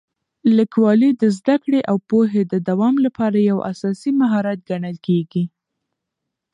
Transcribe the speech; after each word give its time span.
لیکوالی 0.57 1.09
د 1.21 1.23
زده 1.37 1.55
کړې 1.63 1.81
او 1.89 1.95
پوهې 2.09 2.43
د 2.51 2.53
دوام 2.69 2.95
لپاره 3.05 3.37
یو 3.49 3.57
اساسي 3.71 4.11
مهارت 4.21 4.59
ګڼل 4.69 4.97
کېږي. 5.07 5.43